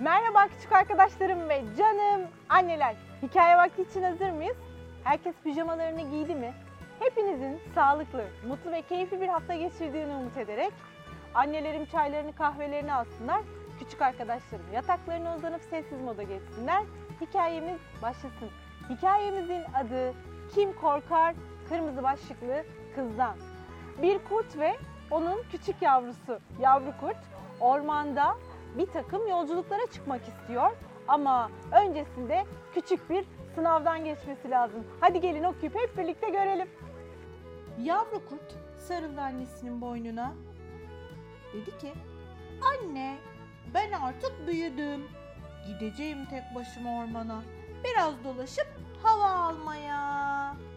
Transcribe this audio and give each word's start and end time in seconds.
Merhaba 0.00 0.48
küçük 0.48 0.72
arkadaşlarım 0.72 1.48
ve 1.48 1.62
canım 1.78 2.28
anneler. 2.48 2.96
Hikaye 3.22 3.56
vakti 3.56 3.82
için 3.82 4.02
hazır 4.02 4.30
mıyız? 4.30 4.56
Herkes 5.04 5.34
pijamalarını 5.44 6.10
giydi 6.10 6.34
mi? 6.34 6.52
Hepinizin 6.98 7.60
sağlıklı, 7.74 8.24
mutlu 8.48 8.72
ve 8.72 8.82
keyifli 8.82 9.20
bir 9.20 9.28
hafta 9.28 9.54
geçirdiğini 9.54 10.14
umut 10.14 10.36
ederek 10.36 10.72
annelerim 11.34 11.86
çaylarını 11.86 12.34
kahvelerini 12.34 12.94
alsınlar. 12.94 13.40
Küçük 13.78 14.02
arkadaşlarım 14.02 14.72
yataklarına 14.74 15.36
uzanıp 15.36 15.62
sessiz 15.62 16.00
moda 16.00 16.22
geçsinler. 16.22 16.82
Hikayemiz 17.20 17.80
başlasın. 18.02 18.50
Hikayemizin 18.88 19.62
adı 19.74 20.14
Kim 20.54 20.72
Korkar 20.72 21.34
Kırmızı 21.68 22.02
Başlıklı 22.02 22.64
Kızdan. 22.94 23.36
Bir 24.02 24.18
kurt 24.18 24.58
ve 24.58 24.76
onun 25.10 25.42
küçük 25.52 25.82
yavrusu 25.82 26.40
yavru 26.60 26.92
kurt 27.00 27.18
ormanda 27.60 28.36
bir 28.78 28.86
takım 28.86 29.28
yolculuklara 29.28 29.86
çıkmak 29.86 30.28
istiyor 30.28 30.70
ama 31.08 31.50
öncesinde 31.72 32.44
küçük 32.74 33.10
bir 33.10 33.24
sınavdan 33.54 34.04
geçmesi 34.04 34.50
lazım. 34.50 34.86
Hadi 35.00 35.20
gelin 35.20 35.44
okuyup 35.44 35.74
hep 35.74 35.98
birlikte 35.98 36.30
görelim. 36.30 36.68
Yavru 37.82 38.28
kurt 38.28 38.56
sarıldı 38.78 39.20
annesinin 39.20 39.80
boynuna. 39.80 40.34
Dedi 41.52 41.78
ki, 41.78 41.92
anne 42.72 43.16
ben 43.74 43.92
artık 43.92 44.46
büyüdüm. 44.46 45.04
Gideceğim 45.66 46.18
tek 46.30 46.42
başıma 46.54 46.98
ormana. 46.98 47.42
Biraz 47.84 48.24
dolaşıp 48.24 48.68
hava 49.02 49.30
almaya. 49.30 49.96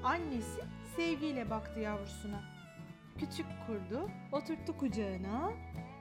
Annesi 0.04 0.62
sevgiyle 0.96 1.50
baktı 1.50 1.80
yavrusuna. 1.80 2.42
Küçük 3.18 3.46
kurdu 3.68 4.10
oturttu 4.32 4.78
kucağına. 4.78 5.52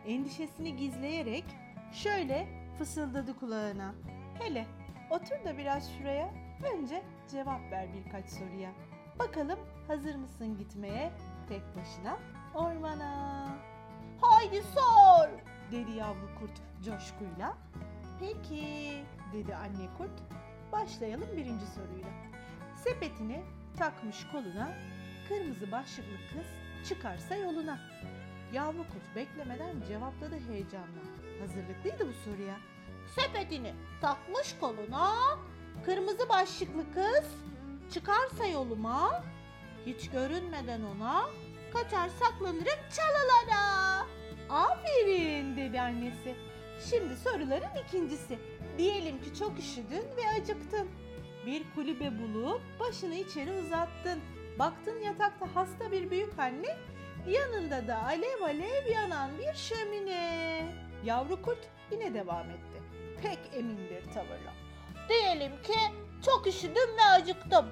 Endişesini 0.07 0.77
gizleyerek 0.77 1.45
şöyle 1.93 2.49
fısıldadı 2.79 3.37
kulağına. 3.37 3.95
Hele 4.39 4.67
otur 5.11 5.45
da 5.45 5.59
biraz 5.59 5.93
şuraya. 5.99 6.31
Önce 6.73 7.03
cevap 7.31 7.61
ver 7.71 7.89
birkaç 7.93 8.29
soruya. 8.29 8.71
Bakalım 9.19 9.59
hazır 9.89 10.15
mısın 10.15 10.59
gitmeye 10.59 11.13
tek 11.49 11.63
başına 11.77 12.19
ormana? 12.55 13.47
Haydi 14.21 14.63
sor 14.63 15.29
dedi 15.73 15.91
yavru 15.91 16.29
kurt 16.39 16.85
coşkuyla. 16.85 17.57
Peki 18.21 19.05
dedi 19.33 19.55
anne 19.55 19.89
kurt. 19.99 20.23
Başlayalım 20.73 21.29
birinci 21.37 21.67
soruyla. 21.67 22.09
Sepetini 22.77 23.43
takmış 23.77 24.27
koluna 24.33 24.71
kırmızı 25.29 25.73
başlıklı 25.73 26.17
kız 26.33 26.47
çıkarsa 26.89 27.37
yoluna. 27.37 27.79
Yavru 28.53 28.79
kurt 28.79 29.17
beklemeden 29.17 29.81
cevapladı 29.89 30.39
heyecanla. 30.49 31.08
Hazırlıklıydı 31.41 32.09
bu 32.09 32.31
soruya. 32.31 32.57
Sepetini 33.15 33.75
takmış 34.01 34.57
koluna, 34.61 35.15
kırmızı 35.85 36.29
başlıklı 36.29 36.85
kız 36.95 37.25
çıkarsa 37.95 38.47
yoluma, 38.47 39.25
hiç 39.87 40.11
görünmeden 40.11 40.83
ona, 40.83 41.31
kaçar 41.73 42.09
saklanırım 42.09 42.81
çalılara. 42.97 44.07
Aferin 44.51 45.57
dedi 45.57 45.81
annesi. 45.81 46.35
Şimdi 46.91 47.17
soruların 47.17 47.85
ikincisi. 47.87 48.39
Diyelim 48.79 49.23
ki 49.23 49.35
çok 49.39 49.59
üşüdün 49.59 50.05
ve 50.17 50.41
acıktın. 50.41 50.89
Bir 51.47 51.63
kulübe 51.75 52.13
bulup 52.19 52.61
başını 52.81 53.15
içeri 53.15 53.53
uzattın. 53.53 54.21
Baktın 54.59 55.01
yatakta 55.01 55.47
hasta 55.55 55.93
bir 55.93 56.11
büyük 56.11 56.39
anne 56.39 56.77
Yanında 57.29 57.89
da 57.89 58.03
alev 58.03 58.43
alev 58.43 58.87
yanan 58.93 59.31
bir 59.39 59.55
şömine. 59.55 60.67
Yavru 61.05 61.43
kurt 61.43 61.59
yine 61.93 62.15
devam 62.15 62.51
etti. 62.51 62.83
Pek 63.23 63.39
emin 63.53 63.79
bir 63.79 64.13
tavırla. 64.13 64.53
Diyelim 65.09 65.63
ki 65.63 65.79
çok 66.25 66.47
üşüdüm 66.47 66.97
ve 66.97 67.03
acıktım. 67.11 67.67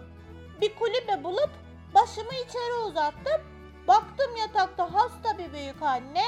Bir 0.61 0.75
kulübe 0.75 1.25
bulup 1.25 1.51
başımı 1.95 2.35
içeri 2.35 2.75
uzattım. 2.87 3.43
Baktım 3.89 4.37
yatakta 4.37 4.95
hasta 4.95 5.39
bir 5.39 5.53
büyük 5.53 5.83
anne. 5.83 6.25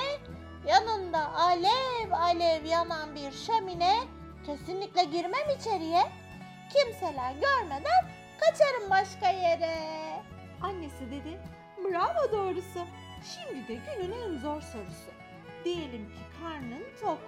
Yanında 0.66 1.34
alev 1.34 2.12
alev 2.12 2.64
yanan 2.64 3.14
bir 3.14 3.32
şömine. 3.32 3.97
Kesinlikle 4.47 5.04
girmem 5.04 5.50
içeriye. 5.60 6.02
Kimseler 6.72 7.32
görmeden 7.32 8.10
kaçarım 8.41 8.91
başka 8.91 9.31
yere. 9.31 9.75
Annesi 10.62 11.10
dedi, 11.10 11.41
bravo 11.91 12.32
doğrusu. 12.32 12.81
Şimdi 13.25 13.69
de 13.69 13.75
günün 13.75 14.12
en 14.12 14.38
zor 14.38 14.60
sorusu. 14.60 15.10
Diyelim 15.65 16.09
ki 16.09 16.21
karnın 16.43 16.84
tok, 17.00 17.19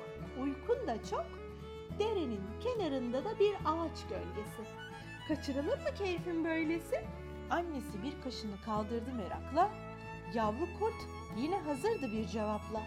uykun 0.41 0.87
da 0.87 1.05
çok, 1.11 1.27
derenin 1.99 2.43
kenarında 2.61 3.25
da 3.25 3.39
bir 3.39 3.55
ağaç 3.55 3.99
gölgesi. 4.09 4.63
Kaçırılır 5.29 5.79
mı 5.79 5.95
keyfin 5.99 6.45
böylesi? 6.45 7.05
Annesi 7.51 8.03
bir 8.03 8.23
kaşını 8.25 8.61
kaldırdı 8.65 9.11
merakla. 9.13 9.71
Yavru 10.35 10.79
kurt 10.79 10.95
yine 11.37 11.59
hazırdı 11.59 12.13
bir 12.13 12.27
cevapla. 12.27 12.83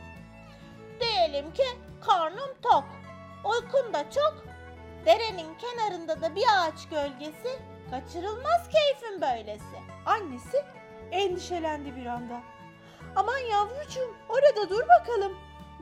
Diyelim 0.99 1.53
ki 1.53 1.63
karnım 2.01 2.49
tok. 2.61 2.85
Uykum 3.45 3.93
da 3.93 4.11
çok. 4.11 4.43
Derenin 5.05 5.55
kenarında 5.55 6.21
da 6.21 6.35
bir 6.35 6.45
ağaç 6.57 6.89
gölgesi. 6.89 7.59
Kaçırılmaz 7.91 8.69
keyfim 8.69 9.21
böylesi. 9.21 9.77
Annesi 10.05 10.65
endişelendi 11.13 11.95
bir 11.95 12.05
anda. 12.05 12.41
Aman 13.15 13.37
yavrucuğum 13.37 14.15
orada 14.29 14.69
dur 14.69 14.83
bakalım. 14.99 15.33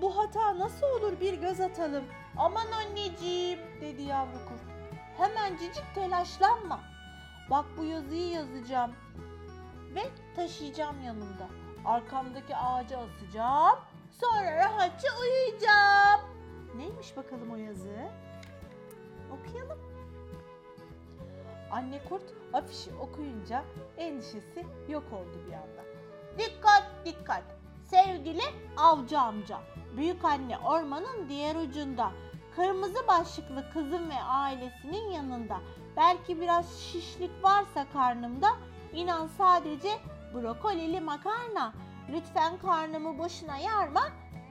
Bu 0.02 0.18
hata 0.18 0.60
nasıl 0.60 0.88
olur 0.88 1.20
bir 1.20 1.34
göz 1.34 1.60
atalım 1.62 2.04
Aman 2.38 2.72
anneciğim 2.72 3.60
dedi 3.82 4.02
yavru 4.02 4.46
kurt. 4.48 4.62
hemencecik 5.18 5.96
telaşlanma. 5.96 6.80
Bak 7.50 7.66
bu 7.78 7.84
yazıyı 7.84 8.30
yazacağım 8.30 8.92
ve 9.96 10.02
taşıyacağım 10.36 11.02
yanımda. 11.02 11.48
Arkamdaki 11.86 12.56
ağaca 12.56 12.98
asacağım. 13.00 13.80
Sonra 14.12 14.56
rahatça 14.56 15.08
uyuyacağım. 15.22 16.22
Neymiş 16.76 17.18
bakalım 17.18 17.52
o 17.52 17.56
yazı? 17.56 18.10
Okuyalım. 19.32 19.91
Anne 21.72 22.04
kurt 22.10 22.24
afişi 22.54 22.96
okuyunca 22.96 23.64
endişesi 23.98 24.66
yok 24.90 25.04
oldu 25.14 25.40
bir 25.48 25.54
anda. 25.54 25.82
Dikkat 26.38 26.84
dikkat. 27.06 27.44
Sevgili 27.90 28.44
avcı 28.78 29.20
amca. 29.20 29.58
Büyük 29.98 30.26
anne 30.26 30.58
ormanın 30.58 31.30
diğer 31.30 31.56
ucunda. 31.56 32.12
Kırmızı 32.56 33.08
başlıklı 33.08 33.66
kızım 33.74 34.10
ve 34.10 34.24
ailesinin 34.24 35.12
yanında. 35.12 35.58
Belki 35.98 36.42
biraz 36.42 36.80
şişlik 36.80 37.44
varsa 37.44 37.86
karnımda. 37.94 38.48
inan 38.94 39.28
sadece 39.28 39.90
brokolili 40.34 41.02
makarna. 41.02 41.74
Lütfen 42.10 42.58
karnımı 42.58 43.18
boşuna 43.18 43.58
yarma. 43.58 44.02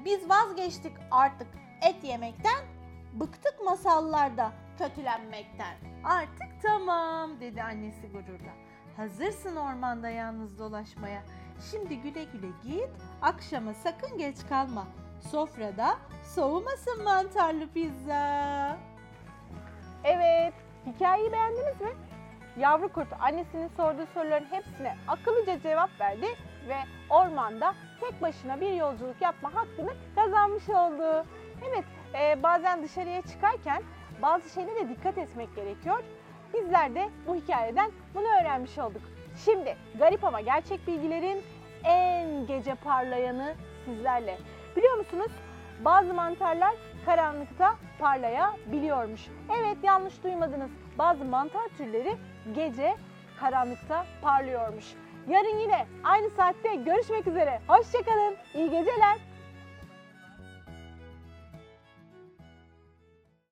Biz 0.05 0.29
vazgeçtik 0.29 0.93
artık 1.11 1.49
et 1.83 2.05
yemekten. 2.05 2.65
Bıktık 3.13 3.65
masallarda 3.65 4.53
kötülenmekten. 4.81 5.77
Artık 6.05 6.63
tamam 6.63 7.41
dedi 7.41 7.63
annesi 7.63 8.09
gururla. 8.09 8.53
Hazırsın 8.97 9.57
ormanda 9.57 10.09
yalnız 10.09 10.59
dolaşmaya. 10.59 11.23
Şimdi 11.71 11.97
güle 11.97 12.25
güle 12.25 12.49
git, 12.65 12.91
akşama 13.23 13.75
sakın 13.75 14.19
geç 14.19 14.37
kalma. 14.49 14.87
Sofrada 15.31 15.99
soğumasın 16.35 17.05
mantarlı 17.05 17.69
pizza. 17.69 18.79
Evet, 20.05 20.55
hikayeyi 20.87 21.33
beğendiniz 21.33 21.81
mi? 21.81 21.91
Yavru 22.59 22.93
kurt 22.93 23.13
annesinin 23.21 23.69
sorduğu 23.77 24.07
soruların 24.15 24.47
hepsine 24.51 24.97
akıllıca 25.09 25.61
cevap 25.61 25.91
verdi 26.01 26.27
ve 26.69 26.77
ormanda 27.11 27.75
tek 28.01 28.23
başına 28.23 28.61
bir 28.61 28.73
yolculuk 28.73 29.23
yapma 29.23 29.55
hakkını 29.55 29.95
kazanmış 30.15 30.69
oldu. 30.69 31.27
Evet, 31.69 31.85
e, 32.15 32.43
bazen 32.43 32.83
dışarıya 32.83 33.23
çıkarken 33.23 33.83
bazı 34.23 34.51
şeylere 34.51 34.89
dikkat 34.89 35.19
etmek 35.19 35.57
gerekiyor. 35.57 36.03
Bizler 36.55 36.95
de 36.95 37.09
bu 37.27 37.35
hikayeden 37.35 37.91
bunu 38.15 38.27
öğrenmiş 38.41 38.79
olduk. 38.79 39.03
Şimdi 39.45 39.77
garip 39.99 40.25
ama 40.25 40.41
gerçek 40.41 40.87
bilgilerin 40.87 41.43
en 41.85 42.47
gece 42.47 42.75
parlayanı 42.75 43.55
sizlerle. 43.85 44.39
Biliyor 44.77 44.97
musunuz? 44.97 45.31
Bazı 45.85 46.15
mantarlar 46.15 46.75
karanlıkta 47.07 47.77
parlayabiliyormuş. 47.99 49.21
Evet 49.61 49.77
yanlış 49.83 50.25
duymadınız. 50.25 50.71
Bazı 50.99 51.25
mantar 51.25 51.69
türleri 51.79 52.17
gece 52.55 52.97
karanlıkta 53.41 54.07
parlıyormuş. 54.23 54.85
Yarın 55.29 55.59
yine 55.59 55.87
aynı 56.05 56.31
saatte 56.31 56.75
görüşmek 56.75 57.27
üzere. 57.27 57.61
Hoşçakalın. 57.69 58.37
İyi 58.55 58.71
geceler. 58.71 59.30